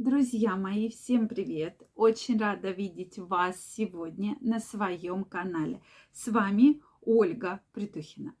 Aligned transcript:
Друзья 0.00 0.56
мои, 0.56 0.88
всем 0.88 1.28
привет! 1.28 1.82
Очень 1.94 2.38
рада 2.38 2.70
видеть 2.70 3.18
вас 3.18 3.62
сегодня 3.62 4.34
на 4.40 4.58
своем 4.58 5.24
канале. 5.24 5.82
С 6.10 6.28
вами 6.28 6.80
Ольга 7.02 7.60
Притухина. 7.74 8.34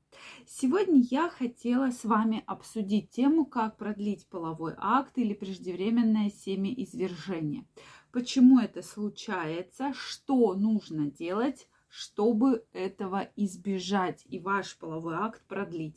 Сегодня 0.46 1.02
я 1.10 1.28
хотела 1.28 1.90
с 1.90 2.04
вами 2.04 2.42
обсудить 2.46 3.10
тему, 3.10 3.44
как 3.44 3.76
продлить 3.76 4.26
половой 4.28 4.72
акт 4.78 5.18
или 5.18 5.34
преждевременное 5.34 6.30
семяизвержение. 6.30 7.66
Почему 8.10 8.58
это 8.58 8.80
случается, 8.80 9.92
что 9.92 10.54
нужно 10.54 11.10
делать, 11.10 11.68
чтобы 11.90 12.64
этого 12.72 13.28
избежать 13.36 14.24
и 14.30 14.38
ваш 14.38 14.78
половой 14.78 15.16
акт 15.16 15.42
продлить. 15.46 15.96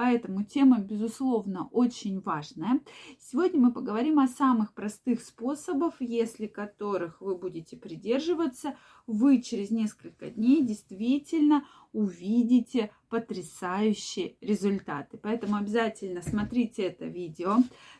Поэтому 0.00 0.44
тема, 0.44 0.78
безусловно, 0.78 1.68
очень 1.72 2.20
важная. 2.20 2.80
Сегодня 3.18 3.60
мы 3.60 3.70
поговорим 3.70 4.18
о 4.18 4.28
самых 4.28 4.72
простых 4.72 5.20
способах, 5.20 5.96
если 6.00 6.46
которых 6.46 7.20
вы 7.20 7.36
будете 7.36 7.76
придерживаться, 7.76 8.78
вы 9.06 9.42
через 9.42 9.70
несколько 9.70 10.30
дней 10.30 10.64
действительно 10.64 11.66
увидите 11.92 12.90
потрясающие 13.10 14.36
результаты. 14.40 15.18
Поэтому 15.18 15.56
обязательно 15.56 16.22
смотрите 16.22 16.84
это 16.84 17.04
видео. 17.04 17.58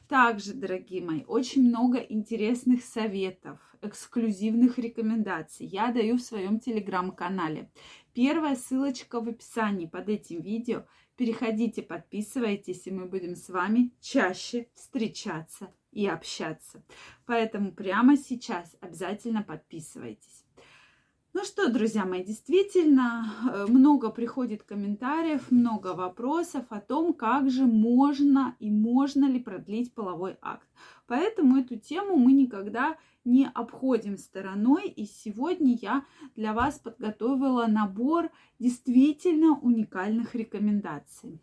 Также, 0.08 0.54
дорогие 0.54 1.04
мои, 1.04 1.24
очень 1.26 1.68
много 1.68 1.98
интересных 1.98 2.82
советов, 2.82 3.58
эксклюзивных 3.82 4.78
рекомендаций 4.78 5.66
я 5.66 5.92
даю 5.92 6.16
в 6.16 6.22
своем 6.22 6.60
телеграм-канале. 6.60 7.70
Первая 8.14 8.56
ссылочка 8.56 9.20
в 9.20 9.28
описании 9.28 9.86
под 9.86 10.08
этим 10.08 10.40
видео. 10.40 10.84
Переходите, 11.20 11.82
подписывайтесь, 11.82 12.86
и 12.86 12.90
мы 12.90 13.04
будем 13.04 13.36
с 13.36 13.50
вами 13.50 13.92
чаще 14.00 14.68
встречаться 14.74 15.70
и 15.92 16.06
общаться. 16.06 16.82
Поэтому 17.26 17.72
прямо 17.72 18.16
сейчас 18.16 18.74
обязательно 18.80 19.42
подписывайтесь. 19.42 20.46
Ну 21.34 21.44
что, 21.44 21.70
друзья 21.70 22.06
мои, 22.06 22.24
действительно 22.24 23.34
э, 23.52 23.66
много 23.68 24.08
приходит 24.08 24.62
комментариев, 24.62 25.50
много 25.50 25.88
вопросов 25.88 26.64
о 26.70 26.80
том, 26.80 27.12
как 27.12 27.50
же 27.50 27.66
можно 27.66 28.56
и 28.58 28.70
можно 28.70 29.26
ли 29.26 29.40
продлить 29.40 29.92
половой 29.92 30.38
акт. 30.40 30.66
Поэтому 31.10 31.58
эту 31.58 31.76
тему 31.76 32.14
мы 32.14 32.30
никогда 32.30 32.96
не 33.24 33.48
обходим 33.52 34.16
стороной. 34.16 34.88
И 34.88 35.06
сегодня 35.06 35.76
я 35.82 36.04
для 36.36 36.52
вас 36.52 36.78
подготовила 36.78 37.66
набор 37.66 38.30
действительно 38.60 39.58
уникальных 39.58 40.36
рекомендаций. 40.36 41.42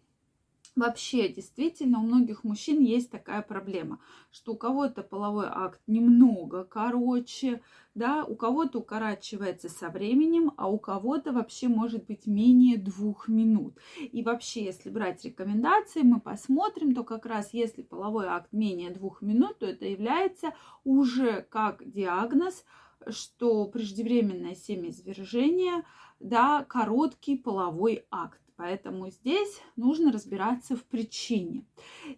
Вообще, 0.78 1.28
действительно, 1.28 1.98
у 1.98 2.04
многих 2.04 2.44
мужчин 2.44 2.80
есть 2.82 3.10
такая 3.10 3.42
проблема, 3.42 4.00
что 4.30 4.54
у 4.54 4.56
кого-то 4.56 5.02
половой 5.02 5.48
акт 5.50 5.82
немного 5.88 6.66
короче, 6.66 7.62
да, 7.96 8.24
у 8.24 8.36
кого-то 8.36 8.78
укорачивается 8.78 9.70
со 9.70 9.90
временем, 9.90 10.52
а 10.56 10.70
у 10.70 10.78
кого-то 10.78 11.32
вообще 11.32 11.68
может 11.68 12.06
быть 12.06 12.28
менее 12.28 12.78
двух 12.78 13.28
минут. 13.28 13.76
И 14.00 14.22
вообще, 14.22 14.66
если 14.66 14.92
брать 14.92 15.26
рекомендации, 15.26 16.04
мы 16.04 16.20
посмотрим, 16.20 16.94
то 16.94 17.04
как 17.04 17.26
раз 17.26 17.56
если 17.56 17.82
половой 17.82 18.28
акт 18.28 18.54
менее 18.54 18.92
двух 18.92 19.24
минут, 19.24 19.58
то 19.58 19.66
это 19.66 19.86
является 19.86 20.54
уже 20.84 21.42
как 21.50 21.82
диагноз, 21.92 22.64
что 23.10 23.66
преждевременное 23.66 24.54
семяизвержение, 24.54 25.86
да, 26.20 26.64
короткий 26.66 27.36
половой 27.36 28.06
акт. 28.12 28.40
Поэтому 28.58 29.12
здесь 29.12 29.62
нужно 29.76 30.12
разбираться 30.12 30.76
в 30.76 30.84
причине. 30.84 31.64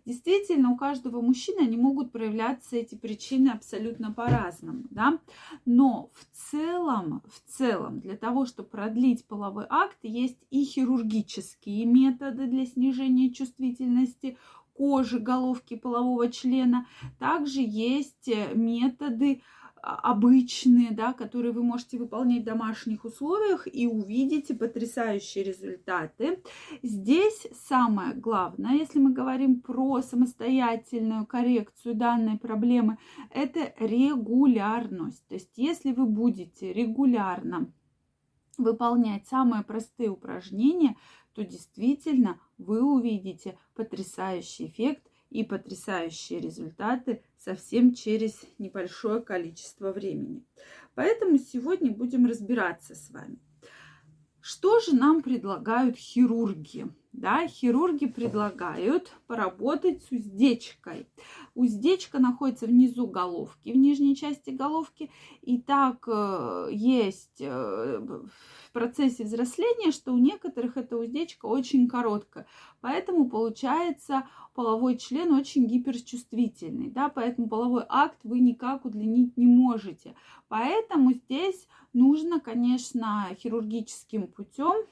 Действительно, 0.06 0.72
у 0.72 0.78
каждого 0.78 1.20
мужчины 1.20 1.60
они 1.64 1.76
могут 1.76 2.14
проявляться 2.14 2.78
эти 2.78 2.96
причины 2.96 3.50
абсолютно 3.50 4.14
по-разному, 4.14 4.86
да. 4.90 5.20
Но 5.66 6.12
в 6.14 6.52
целом, 6.52 7.22
в 7.28 7.42
целом, 7.52 8.00
для 8.00 8.16
того, 8.16 8.46
чтобы 8.46 8.70
продлить 8.70 9.28
половой 9.28 9.66
акт, 9.70 9.98
есть 10.02 10.40
и 10.50 10.64
хирургические 10.64 11.86
методы 11.86 12.48
для 12.48 12.66
снижения 12.66 13.32
чувствительности 13.34 14.38
кожи, 14.74 15.20
головки 15.20 15.76
полового 15.76 16.32
члена. 16.32 16.88
Также 17.20 17.60
есть 17.60 18.30
э, 18.30 18.54
методы 18.56 19.42
обычные, 19.82 20.92
да, 20.92 21.14
которые 21.14 21.52
вы 21.52 21.64
можете 21.64 21.98
выполнять 21.98 22.42
в 22.42 22.46
домашних 22.46 23.06
условиях 23.06 23.68
и 23.72 23.88
увидите 23.88 24.54
потрясающие 24.54 25.44
результаты. 25.44 26.42
Здесь 26.84 27.48
самое 27.68 28.14
главное, 28.14 28.74
если 28.74 29.00
мы 29.00 29.12
говорим 29.12 29.62
про 29.62 30.02
самостоятельную 30.02 31.26
коррекцию 31.26 31.96
данной 31.96 32.38
проблемы, 32.38 32.98
это 33.32 33.74
регулярность. 33.80 35.26
То 35.28 35.36
есть 35.36 35.58
если 35.58 35.92
вы 35.92 36.06
будете 36.06 36.74
регулярно 36.74 37.72
выполнять 38.58 39.28
самые 39.28 39.64
простые 39.64 40.10
упражнения, 40.10 40.98
то 41.34 41.44
действительно 41.44 42.40
вы 42.58 42.84
увидите 42.84 43.58
потрясающий 43.74 44.68
эффект 44.68 45.09
и 45.30 45.44
потрясающие 45.44 46.40
результаты 46.40 47.24
совсем 47.38 47.94
через 47.94 48.42
небольшое 48.58 49.22
количество 49.22 49.92
времени. 49.92 50.44
Поэтому 50.96 51.38
сегодня 51.38 51.92
будем 51.92 52.26
разбираться 52.26 52.96
с 52.96 53.10
вами. 53.12 53.40
Что 54.42 54.80
же 54.80 54.96
нам 54.96 55.22
предлагают 55.22 55.98
хирурги? 55.98 56.88
Да, 57.12 57.48
хирурги 57.48 58.06
предлагают 58.06 59.12
поработать 59.26 60.04
с 60.04 60.12
уздечкой. 60.12 61.08
Уздечка 61.56 62.20
находится 62.20 62.68
внизу 62.68 63.08
головки, 63.08 63.72
в 63.72 63.78
нижней 63.78 64.16
части 64.16 64.52
головки. 64.52 65.10
И 65.42 65.60
так 65.60 66.08
э, 66.08 66.70
есть 66.72 67.42
э, 67.42 68.00
в 68.00 68.72
процессе 68.74 69.24
взросления, 69.24 69.92
что 69.92 70.14
у 70.14 70.20
некоторых 70.20 70.78
эта 70.78 70.98
уздечка 70.98 71.48
очень 71.48 71.88
короткая. 71.88 72.46
Поэтому 72.80 73.28
получается 73.28 74.28
половой 74.54 74.96
член 74.98 75.34
очень 75.34 75.66
гиперчувствительный. 75.66 76.92
Да? 76.92 77.10
Поэтому 77.10 77.50
половой 77.50 77.86
акт 77.90 78.20
вы 78.24 78.40
никак 78.40 78.86
удлинить 78.86 79.36
не 79.36 79.48
можете. 79.48 80.16
Поэтому 80.48 81.14
здесь 81.14 81.68
нужно, 81.92 82.40
конечно, 82.40 83.28
хирургическим 83.36 84.28
путем 84.28 84.86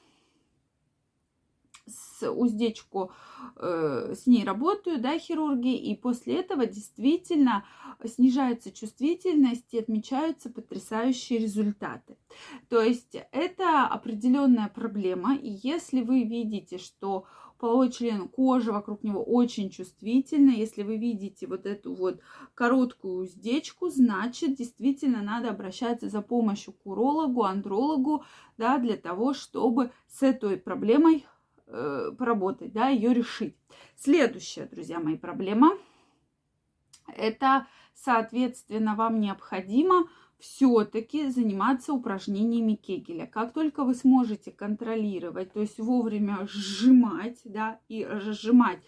с 1.88 2.30
уздечку 2.30 3.12
э, 3.56 4.14
с 4.14 4.26
ней 4.26 4.44
работают, 4.44 5.02
да, 5.02 5.18
хирурги, 5.18 5.76
и 5.76 5.94
после 5.94 6.36
этого 6.36 6.66
действительно 6.66 7.64
снижается 8.04 8.70
чувствительность 8.70 9.72
и 9.72 9.78
отмечаются 9.78 10.50
потрясающие 10.50 11.38
результаты. 11.38 12.16
То 12.68 12.80
есть 12.80 13.16
это 13.32 13.86
определенная 13.86 14.68
проблема, 14.68 15.36
и 15.36 15.58
если 15.62 16.02
вы 16.02 16.24
видите, 16.24 16.78
что 16.78 17.26
половой 17.58 17.90
член, 17.90 18.28
кожа 18.28 18.72
вокруг 18.72 19.02
него 19.02 19.22
очень 19.22 19.70
чувствительна. 19.70 20.50
Если 20.50 20.82
вы 20.82 20.96
видите 20.96 21.46
вот 21.46 21.66
эту 21.66 21.94
вот 21.94 22.20
короткую 22.54 23.24
уздечку, 23.24 23.90
значит, 23.90 24.54
действительно 24.54 25.22
надо 25.22 25.50
обращаться 25.50 26.08
за 26.08 26.22
помощью 26.22 26.72
к 26.72 26.86
урологу, 26.86 27.44
андрологу, 27.44 28.24
да, 28.56 28.78
для 28.78 28.96
того, 28.96 29.34
чтобы 29.34 29.90
с 30.06 30.22
этой 30.22 30.56
проблемой 30.56 31.26
э, 31.68 32.12
поработать, 32.18 32.72
да, 32.72 32.88
ее 32.88 33.12
решить. 33.12 33.56
Следующая, 33.96 34.66
друзья 34.66 34.98
мои, 35.00 35.16
проблема 35.16 35.76
это, 37.16 37.66
соответственно, 37.94 38.94
вам 38.94 39.20
необходимо 39.20 40.08
все-таки 40.38 41.28
заниматься 41.30 41.92
упражнениями 41.92 42.74
Кегеля. 42.74 43.26
Как 43.26 43.52
только 43.52 43.84
вы 43.84 43.94
сможете 43.94 44.52
контролировать, 44.52 45.52
то 45.52 45.60
есть 45.60 45.78
вовремя 45.78 46.46
сжимать, 46.46 47.40
да, 47.44 47.80
и 47.88 48.04
разжимать 48.04 48.78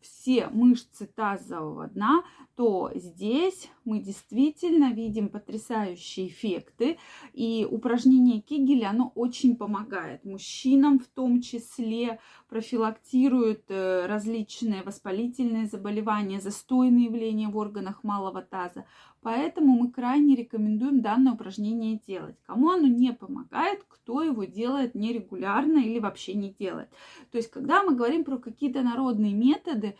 все 0.00 0.48
мышцы 0.48 1.06
тазового 1.06 1.88
дна, 1.88 2.22
то 2.56 2.90
здесь 2.94 3.70
мы 3.84 4.00
действительно 4.00 4.92
видим 4.92 5.28
потрясающие 5.28 6.28
эффекты. 6.28 6.98
И 7.32 7.66
упражнение 7.70 8.40
Кегеля, 8.40 8.90
оно 8.90 9.12
очень 9.14 9.56
помогает 9.56 10.24
мужчинам 10.24 10.98
в 10.98 11.06
том 11.06 11.40
числе, 11.40 12.18
профилактирует 12.48 13.64
э, 13.68 14.06
различные 14.06 14.82
воспалительные 14.82 15.66
заболевания, 15.66 16.40
застойные 16.40 17.06
явления 17.06 17.48
в 17.48 17.56
органах 17.56 18.04
малого 18.04 18.42
таза. 18.42 18.84
Поэтому 19.20 19.74
мы 19.74 19.90
крайне 19.90 20.36
рекомендуем 20.36 21.00
данное 21.00 21.32
упражнение 21.32 22.00
делать. 22.06 22.36
Кому 22.46 22.70
оно 22.70 22.86
не 22.86 23.12
помогает, 23.12 23.84
кто 23.88 24.22
его 24.22 24.44
делает 24.44 24.94
нерегулярно 24.94 25.78
или 25.78 25.98
вообще 25.98 26.34
не 26.34 26.50
делает. 26.52 26.88
То 27.30 27.38
есть, 27.38 27.50
когда 27.50 27.82
мы 27.82 27.94
говорим 27.94 28.24
про 28.24 28.38
какие-то 28.38 28.82
народные 28.82 29.34
методы, 29.34 29.96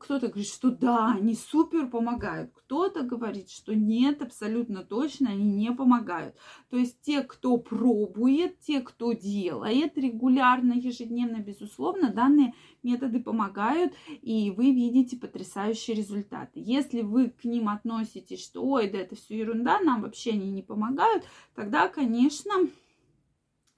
кто-то 0.00 0.28
говорит, 0.28 0.48
что 0.48 0.70
да, 0.70 1.12
они 1.12 1.34
супер 1.34 1.88
помогают, 1.88 2.50
кто-то 2.52 3.02
говорит, 3.02 3.48
что 3.50 3.74
нет, 3.74 4.22
абсолютно 4.22 4.82
точно, 4.82 5.30
они 5.30 5.44
не 5.44 5.72
помогают. 5.72 6.34
То 6.68 6.76
есть, 6.76 7.00
те, 7.02 7.22
кто 7.22 7.56
пробует, 7.58 8.58
те, 8.60 8.80
кто 8.80 9.12
делает 9.12 9.96
регулярно, 9.96 10.72
ежедневно, 10.72 11.36
безусловно, 11.38 12.12
данные 12.12 12.54
методы 12.82 13.20
помогают, 13.20 13.92
и 14.20 14.50
вы 14.50 14.72
видите 14.72 15.16
потрясающие 15.16 15.96
результаты. 15.96 16.60
Если 16.60 17.02
вы 17.02 17.30
к 17.30 17.44
ним 17.44 17.68
относитесь, 17.68 18.31
что 18.36 18.62
ой, 18.62 18.90
да 18.90 18.98
это 18.98 19.16
все 19.16 19.38
ерунда, 19.38 19.80
нам 19.80 20.02
вообще 20.02 20.32
они 20.32 20.50
не 20.50 20.62
помогают, 20.62 21.24
тогда, 21.54 21.88
конечно, 21.88 22.52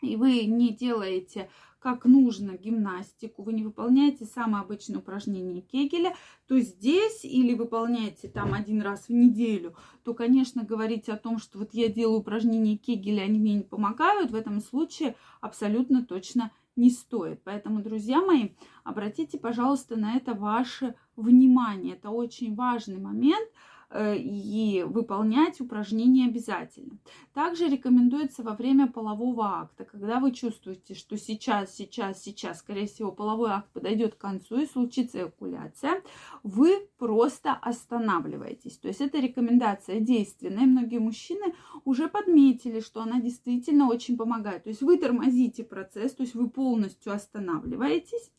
и 0.01 0.17
вы 0.17 0.45
не 0.45 0.73
делаете 0.73 1.49
как 1.85 2.07
нужно 2.07 2.53
гимнастику, 2.53 3.43
вы 3.43 3.53
не 3.53 3.63
выполняете 3.63 4.25
самое 4.25 4.63
обычное 4.65 5.01
упражнение 5.01 5.61
Кегеля, 5.61 6.15
то 6.47 6.59
здесь 6.59 7.27
или 7.27 7.53
выполняете 7.53 8.27
там 8.27 8.55
один 8.55 8.81
раз 8.81 9.09
в 9.09 9.13
неделю, 9.13 9.77
то, 10.03 10.15
конечно, 10.15 10.65
говорить 10.65 11.11
о 11.11 11.19
том, 11.19 11.39
что 11.39 11.59
вот 11.59 11.75
я 11.75 11.91
делаю 11.91 12.21
упражнения 12.21 12.79
Кегеля, 12.79 13.25
они 13.25 13.39
мне 13.39 13.57
не 13.57 13.65
помогают, 13.65 14.31
в 14.31 14.35
этом 14.35 14.63
случае 14.63 15.15
абсолютно 15.43 16.03
точно 16.03 16.53
не 16.75 16.89
стоит. 16.89 17.43
Поэтому, 17.45 17.83
друзья 17.83 18.23
мои, 18.23 18.53
обратите, 18.83 19.39
пожалуйста, 19.39 19.97
на 19.97 20.17
это 20.17 20.33
ваше 20.33 20.95
внимание. 21.17 21.97
Это 21.97 22.09
очень 22.09 22.55
важный 22.55 22.99
момент– 22.99 23.47
и 23.95 24.85
выполнять 24.87 25.61
упражнения 25.61 26.27
обязательно. 26.27 26.99
Также 27.33 27.69
рекомендуется 27.69 28.43
во 28.43 28.55
время 28.55 28.87
полового 28.87 29.61
акта, 29.61 29.85
когда 29.85 30.21
вы 30.21 30.33
чувствуете, 30.33 30.95
что 30.95 31.17
сейчас, 31.17 31.75
сейчас, 31.75 32.23
сейчас, 32.23 32.61
скорее 32.61 32.87
всего, 32.87 33.13
половой 33.13 33.51
акт 33.51 33.71
подойдет 33.73 34.15
к 34.15 34.19
концу 34.19 34.61
и 34.61 34.67
случится 34.67 35.19
эякуляция, 35.19 36.03
вы 36.43 36.89
просто 36.99 37.53
останавливаетесь. 37.53 38.79
То 38.79 38.89
есть 38.89 39.01
это 39.01 39.19
рекомендация 39.19 40.01
действенная. 40.01 40.67
Многие 40.67 40.99
мужчины 40.99 41.55
уже 41.85 42.09
подметили, 42.09 42.81
что 42.81 43.03
она 43.03 43.21
действительно 43.21 43.89
очень 43.89 44.17
помогает. 44.17 44.65
То 44.65 44.71
есть 44.71 44.83
вы 44.83 44.97
тормозите 44.99 45.65
процесс, 45.65 46.15
то 46.15 46.23
есть 46.23 46.35
вы 46.35 46.49
полностью 46.49 47.13
останавливаетесь, 47.13 48.31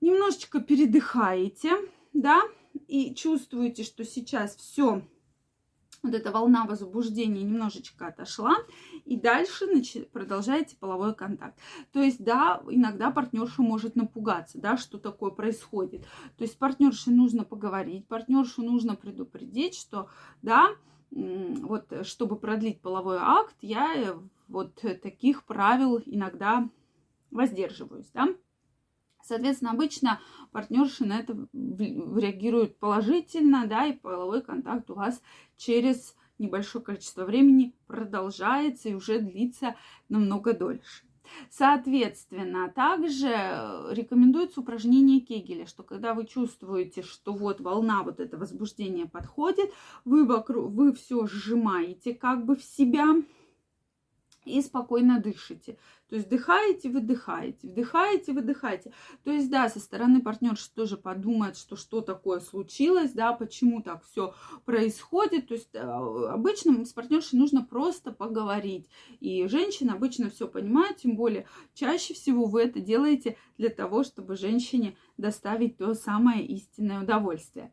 немножечко 0.00 0.60
передыхаете, 0.60 1.72
да, 2.12 2.42
и 2.88 3.14
чувствуете, 3.14 3.82
что 3.82 4.04
сейчас 4.04 4.56
все, 4.56 5.02
вот 6.02 6.14
эта 6.14 6.30
волна 6.30 6.64
возбуждения 6.64 7.42
немножечко 7.42 8.08
отошла, 8.08 8.56
и 9.04 9.16
дальше 9.16 9.66
значит, 9.66 10.10
продолжаете 10.10 10.76
половой 10.76 11.14
контакт. 11.14 11.58
То 11.92 12.00
есть, 12.00 12.22
да, 12.22 12.62
иногда 12.68 13.10
партнерша 13.10 13.62
может 13.62 13.96
напугаться, 13.96 14.58
да, 14.58 14.76
что 14.76 14.98
такое 14.98 15.30
происходит. 15.30 16.02
То 16.36 16.44
есть 16.44 16.58
партнерше 16.58 17.10
нужно 17.10 17.44
поговорить, 17.44 18.06
партнершу 18.06 18.62
нужно 18.62 18.94
предупредить, 18.94 19.76
что, 19.76 20.08
да, 20.42 20.68
вот 21.10 21.92
чтобы 22.02 22.36
продлить 22.36 22.80
половой 22.80 23.18
акт, 23.20 23.56
я 23.62 23.94
э, 23.96 24.14
вот 24.48 24.74
таких 25.02 25.44
правил 25.44 26.00
иногда 26.04 26.68
воздерживаюсь, 27.30 28.10
да. 28.12 28.28
Соответственно, 29.26 29.72
обычно 29.72 30.20
партнерши 30.52 31.04
на 31.04 31.18
это 31.18 31.36
реагируют 31.52 32.78
положительно, 32.78 33.66
да, 33.66 33.86
и 33.86 33.92
половой 33.92 34.42
контакт 34.42 34.90
у 34.90 34.94
вас 34.94 35.20
через 35.56 36.14
небольшое 36.38 36.84
количество 36.84 37.24
времени 37.24 37.74
продолжается 37.86 38.88
и 38.88 38.94
уже 38.94 39.18
длится 39.18 39.74
намного 40.08 40.52
дольше. 40.52 41.04
Соответственно, 41.50 42.70
также 42.70 43.28
рекомендуется 43.90 44.60
упражнение 44.60 45.20
Кегеля, 45.20 45.66
что 45.66 45.82
когда 45.82 46.14
вы 46.14 46.24
чувствуете, 46.24 47.02
что 47.02 47.32
вот 47.32 47.60
волна 47.60 48.04
вот 48.04 48.20
это 48.20 48.36
возбуждения 48.36 49.06
подходит, 49.06 49.72
вы, 50.04 50.24
вокруг, 50.24 50.70
вы 50.70 50.92
все 50.92 51.26
сжимаете 51.26 52.14
как 52.14 52.44
бы 52.44 52.54
в 52.54 52.62
себя, 52.62 53.06
и 54.46 54.62
спокойно 54.62 55.20
дышите. 55.20 55.76
То 56.08 56.14
есть 56.14 56.28
вдыхаете, 56.28 56.88
выдыхаете, 56.88 57.66
вдыхаете, 57.66 58.32
выдыхаете. 58.32 58.92
То 59.24 59.32
есть, 59.32 59.50
да, 59.50 59.68
со 59.68 59.80
стороны 59.80 60.22
партнерши 60.22 60.70
тоже 60.72 60.96
подумает, 60.96 61.56
что 61.56 61.74
что 61.74 62.00
такое 62.00 62.38
случилось, 62.38 63.12
да, 63.12 63.32
почему 63.32 63.82
так 63.82 64.04
все 64.04 64.32
происходит. 64.64 65.48
То 65.48 65.54
есть 65.54 65.74
э, 65.74 65.80
обычно 65.80 66.84
с 66.84 66.92
партнершей 66.92 67.38
нужно 67.38 67.64
просто 67.64 68.12
поговорить. 68.12 68.88
И 69.18 69.48
женщина 69.48 69.94
обычно 69.94 70.30
все 70.30 70.46
понимает, 70.46 70.98
тем 70.98 71.16
более 71.16 71.46
чаще 71.74 72.14
всего 72.14 72.44
вы 72.44 72.62
это 72.62 72.80
делаете 72.80 73.36
для 73.58 73.68
того, 73.68 74.04
чтобы 74.04 74.36
женщине 74.36 74.96
доставить 75.16 75.76
то 75.76 75.94
самое 75.94 76.46
истинное 76.46 77.02
удовольствие. 77.02 77.72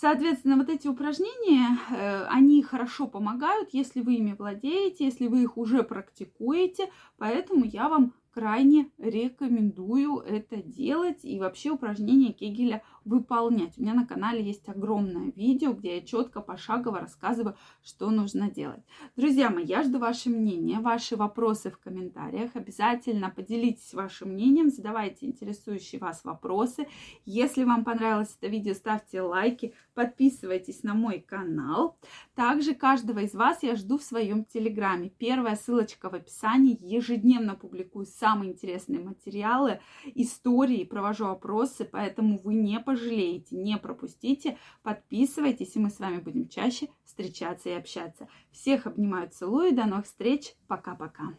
Соответственно, 0.00 0.56
вот 0.56 0.70
эти 0.70 0.88
упражнения, 0.88 1.78
э, 1.90 2.24
они 2.30 2.62
хорошо 2.62 3.06
помогают, 3.06 3.74
если 3.74 4.00
вы 4.00 4.14
ими 4.14 4.32
владеете, 4.32 5.04
если 5.04 5.26
вы 5.26 5.42
их 5.42 5.58
уже 5.58 5.82
практикуете. 5.82 6.88
Поэтому 7.18 7.66
я 7.66 7.90
вам 7.90 8.14
крайне 8.30 8.90
рекомендую 8.96 10.20
это 10.20 10.56
делать 10.62 11.18
и 11.22 11.38
вообще 11.38 11.68
упражнения 11.68 12.32
Кегеля 12.32 12.82
выполнять. 13.10 13.76
У 13.76 13.82
меня 13.82 13.94
на 13.94 14.06
канале 14.06 14.40
есть 14.40 14.68
огромное 14.68 15.32
видео, 15.32 15.72
где 15.72 15.96
я 15.96 16.00
четко 16.00 16.40
пошагово 16.40 17.00
рассказываю, 17.00 17.56
что 17.82 18.08
нужно 18.10 18.48
делать. 18.48 18.84
Друзья 19.16 19.50
мои, 19.50 19.64
я 19.64 19.82
жду 19.82 19.98
ваше 19.98 20.30
мнение, 20.30 20.78
ваши 20.78 21.16
вопросы 21.16 21.70
в 21.70 21.78
комментариях. 21.78 22.52
Обязательно 22.54 23.28
поделитесь 23.30 23.94
вашим 23.94 24.30
мнением, 24.30 24.70
задавайте 24.70 25.26
интересующие 25.26 26.00
вас 26.00 26.24
вопросы. 26.24 26.86
Если 27.26 27.64
вам 27.64 27.84
понравилось 27.84 28.36
это 28.40 28.46
видео, 28.46 28.74
ставьте 28.74 29.20
лайки, 29.22 29.74
подписывайтесь 29.94 30.84
на 30.84 30.94
мой 30.94 31.18
канал. 31.18 31.98
Также 32.36 32.74
каждого 32.74 33.18
из 33.18 33.34
вас 33.34 33.64
я 33.64 33.74
жду 33.74 33.98
в 33.98 34.04
своем 34.04 34.44
телеграме. 34.44 35.10
Первая 35.10 35.56
ссылочка 35.56 36.10
в 36.10 36.14
описании. 36.14 36.78
Ежедневно 36.80 37.56
публикую 37.56 38.06
самые 38.06 38.52
интересные 38.52 39.00
материалы, 39.00 39.80
истории, 40.14 40.84
провожу 40.84 41.26
опросы, 41.26 41.84
поэтому 41.84 42.38
вы 42.38 42.54
не 42.54 42.78
пожалеете, 43.00 43.56
не 43.56 43.76
пропустите, 43.78 44.58
подписывайтесь, 44.82 45.74
и 45.76 45.78
мы 45.78 45.90
с 45.90 45.98
вами 45.98 46.20
будем 46.20 46.48
чаще 46.48 46.88
встречаться 47.04 47.70
и 47.70 47.72
общаться. 47.72 48.28
Всех 48.50 48.86
обнимаю, 48.86 49.30
целую, 49.30 49.74
до 49.74 49.86
новых 49.86 50.06
встреч, 50.06 50.54
пока-пока. 50.68 51.34